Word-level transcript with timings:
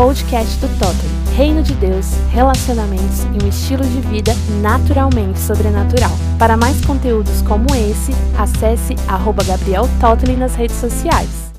podcast 0.00 0.58
do 0.60 0.68
Totem. 0.78 1.36
Reino 1.36 1.62
de 1.62 1.74
Deus, 1.74 2.14
relacionamentos 2.32 3.24
e 3.24 3.44
um 3.44 3.46
estilo 3.46 3.82
de 3.84 4.00
vida 4.08 4.32
naturalmente 4.62 5.38
sobrenatural. 5.38 6.12
Para 6.38 6.56
mais 6.56 6.82
conteúdos 6.86 7.42
como 7.42 7.66
esse, 7.74 8.12
acesse 8.38 8.94
arroba 9.06 9.44
Gabriel 9.44 9.82
Totley 10.00 10.38
nas 10.38 10.54
redes 10.54 10.76
sociais. 10.76 11.52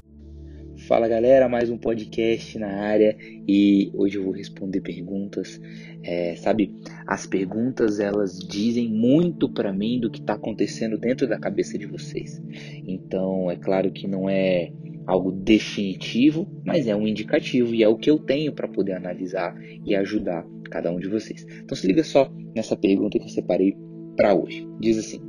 Fala 0.88 1.08
galera, 1.08 1.48
mais 1.48 1.70
um 1.70 1.78
podcast 1.78 2.58
na 2.58 2.82
área 2.82 3.16
e 3.48 3.92
hoje 3.94 4.18
eu 4.18 4.24
vou 4.24 4.34
responder 4.34 4.82
perguntas. 4.82 5.62
É, 6.02 6.36
sabe, 6.38 6.74
as 7.06 7.28
perguntas 7.28 8.00
elas 8.00 8.40
dizem 8.40 8.90
muito 8.90 9.48
para 9.48 9.72
mim 9.72 10.00
do 10.00 10.10
que 10.10 10.20
está 10.20 10.34
acontecendo 10.34 10.98
dentro 10.98 11.28
da 11.28 11.38
cabeça 11.38 11.78
de 11.78 11.86
vocês. 11.86 12.42
Então 12.88 13.52
é 13.52 13.56
claro 13.56 13.92
que 13.92 14.08
não 14.08 14.28
é 14.28 14.72
algo 15.12 15.32
definitivo, 15.32 16.48
mas 16.66 16.88
é 16.88 16.96
um 16.96 17.06
indicativo 17.06 17.76
e 17.76 17.84
é 17.84 17.88
o 17.88 17.98
que 17.98 18.10
eu 18.10 18.18
tenho 18.18 18.54
para 18.54 18.68
poder 18.68 18.94
analisar 18.94 19.54
e 19.86 19.94
ajudar 19.94 20.46
cada 20.70 20.90
um 20.90 21.00
de 21.00 21.10
vocês. 21.10 21.46
Então 21.64 21.76
se 21.76 21.86
liga 21.86 22.02
só 22.02 22.32
nessa 22.56 22.78
pergunta 22.78 23.20
que 23.20 23.26
eu 23.26 23.30
separei 23.30 23.76
para 24.16 24.34
hoje. 24.34 24.66
Diz 24.80 24.98
assim: 24.98 25.20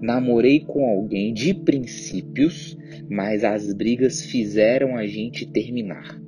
Namorei 0.00 0.60
com 0.60 0.86
alguém 0.86 1.34
de 1.34 1.52
princípios, 1.52 2.78
mas 3.10 3.44
as 3.44 3.74
brigas 3.74 4.22
fizeram 4.22 4.96
a 4.96 5.06
gente 5.06 5.46
terminar. 5.46 6.18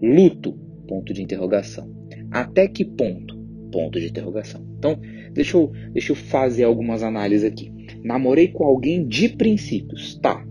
Luto? 0.00 0.52
Ponto 0.86 1.12
de 1.12 1.20
interrogação. 1.20 1.92
Até 2.30 2.68
que 2.68 2.84
ponto? 2.84 3.36
Ponto 3.72 3.98
de 3.98 4.06
interrogação. 4.06 4.64
Então, 4.78 5.00
deixa 5.32 5.56
eu, 5.56 5.72
deixa 5.92 6.12
eu 6.12 6.16
fazer 6.16 6.62
algumas 6.62 7.02
análises 7.02 7.50
aqui. 7.50 7.72
Namorei 8.04 8.48
com 8.48 8.64
alguém 8.64 9.06
de 9.06 9.30
princípios. 9.30 10.18
Tá, 10.20 10.44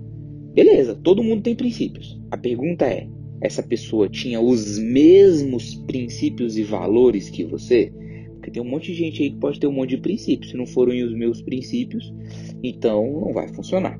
Beleza, 0.54 0.96
todo 0.96 1.23
mundo 1.23 1.41
tem 1.41 1.55
princípios. 1.55 2.20
A 2.30 2.38
pergunta 2.38 2.86
é: 2.86 3.08
essa 3.41 3.64
pessoa 3.64 4.10
tinha 4.10 4.40
os 4.40 4.77
mesmos 4.77 5.76
princípios 5.76 6.58
e 6.58 6.64
valores 6.64 7.30
que 7.30 7.44
você? 7.44 7.91
Porque 8.34 8.52
tem 8.52 8.62
um 8.62 8.70
monte 8.70 8.91
de 8.91 8.98
gente 8.98 9.24
aí 9.24 9.32
que 9.32 9.40
pode 9.40 9.60
ter 9.60 9.68
um 9.68 9.71
monte 9.71 9.91
de 9.91 10.02
princípios. 10.02 10.52
Se 10.52 10.58
não 10.58 10.66
forem 10.66 11.04
os 11.04 11.13
meus 11.16 11.41
princípios, 11.41 12.13
então 12.63 13.21
não 13.21 13.34
vai 13.34 13.48
funcionar. 13.48 13.99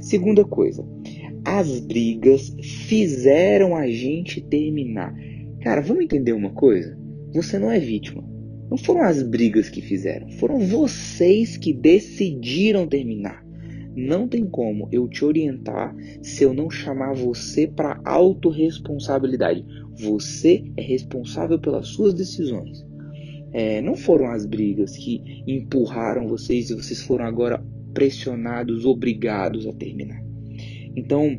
Segunda 0.00 0.44
coisa, 0.44 0.84
as 1.44 1.78
brigas 1.80 2.54
fizeram 2.62 3.76
a 3.76 3.86
gente 3.88 4.40
terminar. 4.40 5.14
Cara, 5.60 5.80
vamos 5.80 6.04
entender 6.04 6.32
uma 6.32 6.50
coisa? 6.50 6.98
Você 7.34 7.58
não 7.58 7.70
é 7.70 7.78
vítima. 7.78 8.24
Não 8.70 8.78
foram 8.78 9.02
as 9.02 9.22
brigas 9.22 9.68
que 9.68 9.82
fizeram, 9.82 10.30
foram 10.30 10.58
vocês 10.58 11.58
que 11.58 11.74
decidiram 11.74 12.86
terminar. 12.86 13.44
Não 13.94 14.26
tem 14.26 14.46
como 14.46 14.88
eu 14.90 15.08
te 15.08 15.24
orientar 15.24 15.94
se 16.22 16.44
eu 16.44 16.54
não 16.54 16.70
chamar 16.70 17.14
você 17.14 17.66
para 17.66 18.00
autorresponsabilidade. 18.04 19.64
Você 19.94 20.64
é 20.76 20.82
responsável 20.82 21.58
pelas 21.58 21.88
suas 21.88 22.14
decisões. 22.14 22.84
É, 23.52 23.82
não 23.82 23.94
foram 23.94 24.30
as 24.30 24.46
brigas 24.46 24.96
que 24.96 25.42
empurraram 25.46 26.26
vocês 26.26 26.70
e 26.70 26.74
vocês 26.74 27.02
foram 27.02 27.26
agora 27.26 27.62
pressionados, 27.92 28.86
obrigados 28.86 29.66
a 29.66 29.72
terminar. 29.72 30.22
Então, 30.96 31.38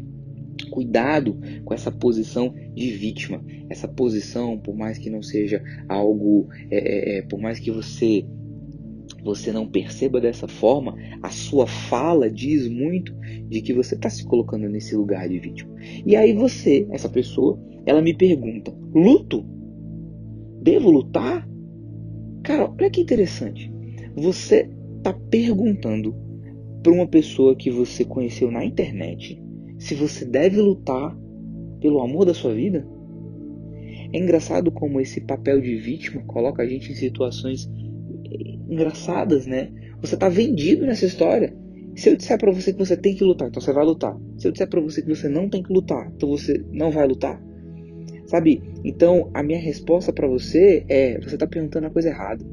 cuidado 0.69 1.39
com 1.65 1.73
essa 1.73 1.91
posição 1.91 2.53
de 2.75 2.91
vítima. 2.91 3.43
Essa 3.69 3.87
posição, 3.87 4.59
por 4.59 4.75
mais 4.75 4.97
que 4.97 5.09
não 5.09 5.23
seja 5.23 5.63
algo, 5.89 6.47
é, 6.69 6.77
é, 6.77 7.17
é 7.17 7.21
por 7.23 7.39
mais 7.39 7.59
que 7.59 7.71
você 7.71 8.25
você 9.23 9.51
não 9.51 9.65
perceba 9.65 10.19
dessa 10.19 10.47
forma, 10.47 10.95
a 11.21 11.29
sua 11.29 11.65
fala 11.65 12.29
diz 12.29 12.67
muito 12.67 13.13
de 13.47 13.61
que 13.61 13.73
você 13.73 13.95
está 13.95 14.09
se 14.09 14.25
colocando 14.25 14.67
nesse 14.67 14.95
lugar 14.95 15.29
de 15.29 15.39
vítima. 15.39 15.73
E 16.05 16.15
aí 16.15 16.33
você, 16.33 16.85
essa 16.91 17.07
pessoa, 17.07 17.59
ela 17.85 18.01
me 18.01 18.13
pergunta: 18.13 18.75
luto? 18.93 19.45
Devo 20.61 20.91
lutar? 20.91 21.47
Cara, 22.43 22.69
olha 22.69 22.89
que 22.89 23.01
interessante. 23.01 23.71
Você 24.15 24.69
está 24.97 25.13
perguntando 25.13 26.15
para 26.81 26.91
uma 26.91 27.07
pessoa 27.07 27.55
que 27.55 27.71
você 27.71 28.03
conheceu 28.03 28.51
na 28.51 28.65
internet 28.65 29.41
se 29.79 29.95
você 29.95 30.25
deve 30.25 30.61
lutar 30.61 31.17
pelo 31.79 32.01
amor 32.01 32.25
da 32.25 32.33
sua 32.33 32.53
vida? 32.53 32.87
É 34.13 34.17
engraçado 34.17 34.71
como 34.71 34.99
esse 35.01 35.21
papel 35.21 35.59
de 35.59 35.75
vítima 35.75 36.21
coloca 36.23 36.61
a 36.61 36.67
gente 36.67 36.91
em 36.91 36.95
situações 36.95 37.69
engraçadas, 38.73 39.45
né? 39.45 39.69
Você 40.01 40.17
tá 40.17 40.27
vendido 40.27 40.85
nessa 40.85 41.05
história. 41.05 41.55
Se 41.95 42.09
eu 42.09 42.15
disser 42.15 42.37
para 42.37 42.51
você 42.51 42.73
que 42.73 42.79
você 42.79 42.97
tem 42.97 43.15
que 43.15 43.23
lutar, 43.23 43.47
então 43.47 43.61
você 43.61 43.71
vai 43.71 43.85
lutar. 43.85 44.17
Se 44.37 44.47
eu 44.47 44.51
disser 44.51 44.67
para 44.67 44.81
você 44.81 45.01
que 45.01 45.15
você 45.15 45.29
não 45.29 45.47
tem 45.47 45.61
que 45.61 45.71
lutar, 45.71 46.11
então 46.15 46.29
você 46.29 46.63
não 46.71 46.91
vai 46.91 47.07
lutar. 47.07 47.41
Sabe? 48.25 48.61
Então, 48.83 49.29
a 49.33 49.43
minha 49.43 49.59
resposta 49.59 50.11
para 50.11 50.27
você 50.27 50.83
é: 50.89 51.19
você 51.19 51.37
tá 51.37 51.45
perguntando 51.45 51.87
a 51.87 51.89
coisa 51.89 52.09
errada. 52.09 52.43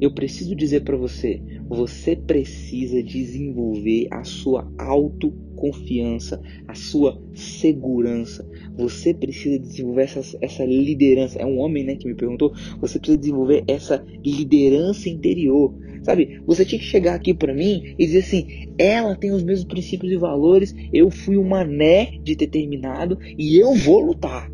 Eu 0.00 0.12
preciso 0.12 0.54
dizer 0.54 0.82
para 0.82 0.96
você, 0.96 1.42
você 1.68 2.14
precisa 2.14 3.02
desenvolver 3.02 4.06
a 4.10 4.22
sua 4.22 4.70
autoconfiança, 4.78 6.40
a 6.68 6.74
sua 6.74 7.20
segurança. 7.34 8.48
Você 8.76 9.12
precisa 9.12 9.58
desenvolver 9.58 10.02
essa, 10.02 10.38
essa 10.40 10.64
liderança. 10.64 11.38
É 11.40 11.44
um 11.44 11.58
homem 11.58 11.84
né, 11.84 11.96
que 11.96 12.06
me 12.06 12.14
perguntou. 12.14 12.52
Você 12.80 12.98
precisa 12.98 13.18
desenvolver 13.18 13.64
essa 13.66 14.04
liderança 14.24 15.08
interior. 15.08 15.74
Sabe, 16.04 16.40
você 16.46 16.64
tinha 16.64 16.78
que 16.78 16.84
chegar 16.84 17.14
aqui 17.14 17.34
para 17.34 17.52
mim 17.52 17.94
e 17.98 18.06
dizer 18.06 18.20
assim: 18.20 18.46
ela 18.78 19.16
tem 19.16 19.32
os 19.32 19.42
mesmos 19.42 19.66
princípios 19.66 20.12
e 20.12 20.16
valores, 20.16 20.74
eu 20.92 21.10
fui 21.10 21.36
um 21.36 21.46
mané 21.46 22.12
de 22.22 22.36
ter 22.36 22.46
terminado 22.46 23.18
e 23.36 23.58
eu 23.58 23.74
vou 23.74 24.00
lutar. 24.00 24.50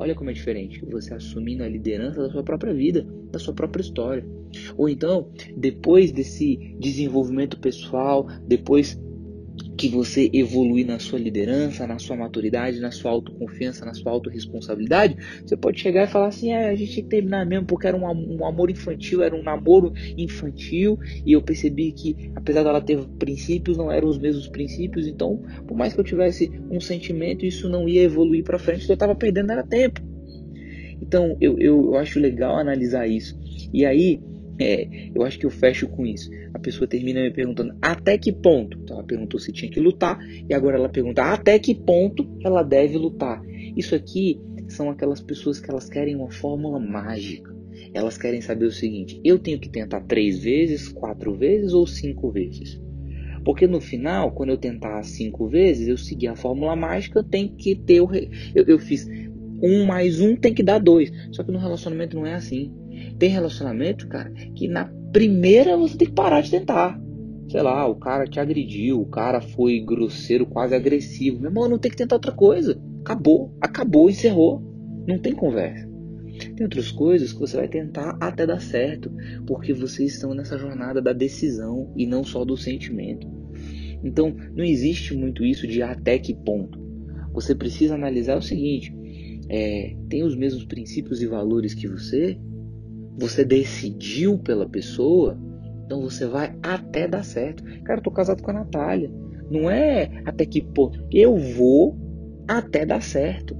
Olha 0.00 0.14
como 0.14 0.30
é 0.30 0.32
diferente. 0.32 0.82
Você 0.86 1.12
assumindo 1.12 1.62
a 1.62 1.68
liderança 1.68 2.22
da 2.22 2.30
sua 2.30 2.42
própria 2.42 2.72
vida, 2.72 3.06
da 3.30 3.38
sua 3.38 3.52
própria 3.52 3.82
história. 3.82 4.24
Ou 4.78 4.88
então, 4.88 5.30
depois 5.54 6.10
desse 6.10 6.56
desenvolvimento 6.80 7.60
pessoal, 7.60 8.26
depois 8.48 8.98
que 9.76 9.88
você 9.88 10.30
evoluir 10.32 10.86
na 10.86 10.98
sua 10.98 11.18
liderança, 11.18 11.86
na 11.86 11.98
sua 11.98 12.16
maturidade, 12.16 12.80
na 12.80 12.90
sua 12.90 13.10
autoconfiança, 13.10 13.84
na 13.84 13.94
sua 13.94 14.12
autorresponsabilidade, 14.12 15.16
você 15.44 15.56
pode 15.56 15.80
chegar 15.80 16.04
e 16.04 16.06
falar 16.06 16.28
assim: 16.28 16.52
é, 16.52 16.68
a 16.68 16.74
gente 16.74 16.92
tinha 16.92 17.04
que 17.04 17.10
terminar 17.10 17.46
mesmo 17.46 17.66
porque 17.66 17.86
era 17.86 17.96
um, 17.96 18.04
um, 18.04 18.44
amor 18.44 18.70
infantil, 18.70 19.22
era 19.22 19.34
um 19.34 19.42
namoro 19.42 19.92
infantil, 20.16 20.98
e 21.24 21.32
eu 21.32 21.42
percebi 21.42 21.92
que, 21.92 22.30
apesar 22.34 22.62
dela 22.62 22.80
ter 22.80 22.98
princípios, 23.18 23.76
não 23.76 23.90
eram 23.90 24.08
os 24.08 24.18
mesmos 24.18 24.48
princípios, 24.48 25.06
então, 25.06 25.42
por 25.66 25.76
mais 25.76 25.94
que 25.94 26.00
eu 26.00 26.04
tivesse 26.04 26.50
um 26.70 26.80
sentimento, 26.80 27.44
isso 27.44 27.68
não 27.68 27.88
ia 27.88 28.02
evoluir 28.02 28.44
para 28.44 28.58
frente, 28.58 28.88
eu 28.88 28.94
estava 28.94 29.14
perdendo 29.14 29.52
era 29.52 29.62
tempo. 29.62 30.00
Então, 31.00 31.36
eu, 31.40 31.58
eu, 31.58 31.86
eu 31.86 31.96
acho 31.96 32.20
legal 32.20 32.56
analisar 32.56 33.08
isso. 33.08 33.38
E 33.72 33.84
aí, 33.84 34.20
é, 34.60 35.10
eu 35.14 35.22
acho 35.22 35.38
que 35.38 35.46
eu 35.46 35.50
fecho 35.50 35.88
com 35.88 36.04
isso. 36.04 36.30
A 36.52 36.58
pessoa 36.58 36.86
termina 36.86 37.22
me 37.22 37.30
perguntando 37.32 37.74
até 37.80 38.18
que 38.18 38.30
ponto. 38.30 38.78
Então 38.82 38.98
ela 38.98 39.06
perguntou 39.06 39.40
se 39.40 39.50
tinha 39.52 39.70
que 39.70 39.80
lutar 39.80 40.18
e 40.48 40.52
agora 40.52 40.76
ela 40.76 40.88
pergunta 40.90 41.22
até 41.22 41.58
que 41.58 41.74
ponto 41.74 42.28
ela 42.44 42.62
deve 42.62 42.98
lutar. 42.98 43.42
Isso 43.74 43.94
aqui 43.94 44.38
são 44.68 44.90
aquelas 44.90 45.20
pessoas 45.20 45.58
que 45.58 45.70
elas 45.70 45.88
querem 45.88 46.14
uma 46.14 46.30
fórmula 46.30 46.78
mágica. 46.78 47.50
Elas 47.94 48.18
querem 48.18 48.42
saber 48.42 48.66
o 48.66 48.70
seguinte: 48.70 49.18
eu 49.24 49.38
tenho 49.38 49.58
que 49.58 49.70
tentar 49.70 50.02
três 50.02 50.42
vezes, 50.42 50.88
quatro 50.88 51.34
vezes 51.34 51.72
ou 51.72 51.86
cinco 51.86 52.30
vezes? 52.30 52.78
Porque 53.42 53.66
no 53.66 53.80
final, 53.80 54.32
quando 54.32 54.50
eu 54.50 54.58
tentar 54.58 55.02
cinco 55.02 55.48
vezes, 55.48 55.88
eu 55.88 55.96
seguir 55.96 56.28
a 56.28 56.36
fórmula 56.36 56.76
mágica, 56.76 57.24
tem 57.24 57.48
que 57.48 57.74
ter 57.74 58.02
o. 58.02 58.04
Re... 58.04 58.28
Eu, 58.54 58.64
eu 58.66 58.78
fiz 58.78 59.08
um 59.62 59.86
mais 59.86 60.20
um 60.20 60.36
tem 60.36 60.52
que 60.52 60.62
dar 60.62 60.78
dois. 60.78 61.10
Só 61.32 61.42
que 61.42 61.50
no 61.50 61.58
relacionamento 61.58 62.16
não 62.16 62.26
é 62.26 62.34
assim. 62.34 62.72
Tem 63.18 63.28
relacionamento, 63.28 64.08
cara, 64.08 64.30
que 64.54 64.68
na 64.68 64.90
primeira 65.12 65.76
você 65.76 65.96
tem 65.96 66.08
que 66.08 66.14
parar 66.14 66.40
de 66.40 66.50
tentar. 66.50 67.00
Sei 67.48 67.60
lá, 67.62 67.86
o 67.86 67.96
cara 67.96 68.26
te 68.26 68.38
agrediu, 68.38 69.00
o 69.00 69.06
cara 69.06 69.40
foi 69.40 69.80
grosseiro, 69.80 70.46
quase 70.46 70.74
agressivo. 70.74 71.40
Meu 71.40 71.50
irmão, 71.50 71.68
não 71.68 71.78
tem 71.78 71.90
que 71.90 71.96
tentar 71.96 72.16
outra 72.16 72.32
coisa. 72.32 72.80
Acabou, 73.00 73.52
acabou, 73.60 74.08
encerrou. 74.08 74.62
Não 75.06 75.18
tem 75.18 75.32
conversa. 75.32 75.88
Tem 76.56 76.64
outras 76.64 76.90
coisas 76.90 77.32
que 77.32 77.40
você 77.40 77.56
vai 77.56 77.68
tentar 77.68 78.16
até 78.20 78.46
dar 78.46 78.60
certo, 78.60 79.10
porque 79.46 79.72
vocês 79.72 80.14
estão 80.14 80.32
nessa 80.32 80.56
jornada 80.56 81.02
da 81.02 81.12
decisão 81.12 81.92
e 81.96 82.06
não 82.06 82.22
só 82.22 82.44
do 82.44 82.56
sentimento. 82.56 83.26
Então, 84.02 84.34
não 84.54 84.64
existe 84.64 85.14
muito 85.14 85.44
isso 85.44 85.66
de 85.66 85.82
até 85.82 86.18
que 86.18 86.34
ponto. 86.34 86.78
Você 87.32 87.54
precisa 87.54 87.94
analisar 87.94 88.38
o 88.38 88.42
seguinte: 88.42 88.94
é, 89.48 89.94
tem 90.08 90.22
os 90.22 90.36
mesmos 90.36 90.64
princípios 90.64 91.20
e 91.20 91.26
valores 91.26 91.74
que 91.74 91.86
você? 91.86 92.38
Você 93.18 93.44
decidiu 93.44 94.38
pela 94.38 94.68
pessoa? 94.68 95.38
Então 95.84 96.00
você 96.02 96.26
vai 96.26 96.56
até 96.62 97.08
dar 97.08 97.24
certo. 97.24 97.64
Cara, 97.82 97.98
eu 97.98 98.02
tô 98.04 98.10
casado 98.10 98.42
com 98.42 98.50
a 98.50 98.54
Natália. 98.54 99.10
Não 99.50 99.68
é 99.68 100.22
até 100.24 100.46
que 100.46 100.62
ponto. 100.62 101.04
Eu 101.10 101.36
vou 101.36 101.98
até 102.46 102.86
dar 102.86 103.02
certo. 103.02 103.56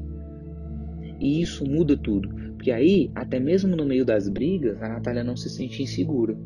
E 1.18 1.42
isso 1.42 1.64
muda 1.64 1.96
tudo. 1.96 2.28
Porque 2.54 2.70
aí, 2.70 3.10
até 3.14 3.40
mesmo 3.40 3.74
no 3.74 3.84
meio 3.84 4.04
das 4.04 4.28
brigas, 4.28 4.80
a 4.82 4.88
Natália 4.88 5.24
não 5.24 5.36
se 5.36 5.50
sente 5.50 5.82
insegura. 5.82 6.36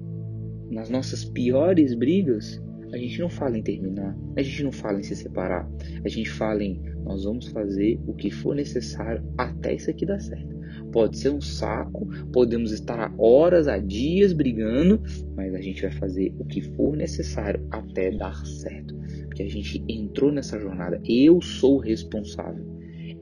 Nas 0.71 0.89
nossas 0.89 1.25
piores 1.25 1.95
brigas, 1.95 2.63
a 2.95 2.99
gente 2.99 3.19
não 3.19 3.29
fala 3.29 3.59
em 3.59 3.63
terminar, 3.63 4.17
a 4.37 4.43
gente 4.43 4.63
não 4.63 4.73
fala 4.73 5.01
em 5.01 5.03
se 5.03 5.17
separar, 5.17 5.69
a 6.05 6.09
gente 6.09 6.31
fala 6.31 6.63
em 6.63 6.81
nós 7.05 7.25
vamos 7.25 7.49
fazer 7.49 8.01
o 8.07 8.15
que 8.15 8.31
for 8.31 8.55
necessário 8.55 9.23
até 9.37 9.75
isso 9.75 9.91
aqui 9.91 10.07
dar 10.07 10.21
certo. 10.21 10.55
Pode 10.93 11.19
ser 11.19 11.31
um 11.31 11.41
saco, 11.41 12.07
podemos 12.33 12.71
estar 12.71 13.13
horas, 13.19 13.67
a 13.67 13.79
dias 13.79 14.33
brigando, 14.33 15.03
mas 15.35 15.53
a 15.55 15.61
gente 15.61 15.83
vai 15.83 15.91
fazer 15.91 16.33
o 16.39 16.45
que 16.45 16.63
for 16.63 16.97
necessário 16.97 17.67
até 17.71 18.13
dar 18.13 18.35
certo. 18.47 18.95
Porque 19.25 19.43
a 19.43 19.51
gente 19.51 19.85
entrou 19.89 20.31
nessa 20.31 20.59
jornada. 20.59 21.01
Eu 21.05 21.41
sou 21.43 21.79
responsável. 21.79 22.65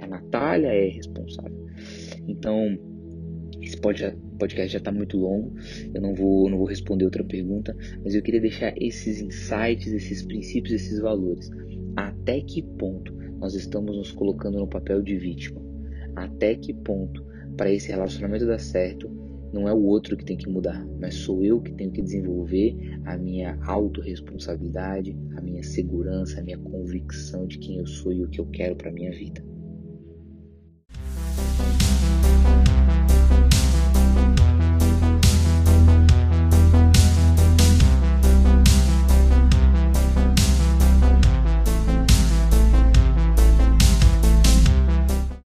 A 0.00 0.06
Natália 0.06 0.68
é 0.68 0.88
responsável. 0.88 1.66
Então, 2.28 2.78
podcast 3.82 4.72
já 4.72 4.78
está 4.78 4.92
muito 4.92 5.18
longo. 5.18 5.52
Eu 5.92 6.00
não 6.00 6.14
vou, 6.14 6.48
não 6.48 6.56
vou 6.56 6.66
responder 6.66 7.04
outra 7.04 7.24
pergunta, 7.24 7.76
mas 8.02 8.14
eu 8.14 8.22
queria 8.22 8.40
deixar 8.40 8.72
esses 8.80 9.20
insights, 9.20 9.92
esses 9.92 10.22
princípios, 10.22 10.74
esses 10.74 11.00
valores. 11.00 11.50
Até 11.96 12.40
que 12.40 12.62
ponto 12.62 13.12
nós 13.38 13.54
estamos 13.54 13.96
nos 13.96 14.12
colocando 14.12 14.58
no 14.58 14.68
papel 14.68 15.02
de 15.02 15.16
vítima? 15.16 15.60
Até 16.16 16.54
que 16.54 16.72
ponto 16.72 17.24
para 17.56 17.70
esse 17.70 17.90
relacionamento 17.90 18.46
dar 18.46 18.60
certo, 18.60 19.10
não 19.52 19.68
é 19.68 19.74
o 19.74 19.82
outro 19.82 20.16
que 20.16 20.24
tem 20.24 20.36
que 20.36 20.48
mudar, 20.48 20.82
mas 20.98 21.14
sou 21.14 21.44
eu 21.44 21.60
que 21.60 21.72
tenho 21.74 21.90
que 21.90 22.00
desenvolver 22.00 22.74
a 23.04 23.18
minha 23.18 23.58
autorresponsabilidade, 23.64 25.14
a 25.36 25.42
minha 25.42 25.62
segurança, 25.62 26.40
a 26.40 26.42
minha 26.42 26.58
convicção 26.58 27.46
de 27.46 27.58
quem 27.58 27.76
eu 27.76 27.86
sou 27.86 28.12
e 28.12 28.24
o 28.24 28.28
que 28.28 28.40
eu 28.40 28.46
quero 28.46 28.74
para 28.76 28.90
minha 28.90 29.10
vida. 29.10 29.51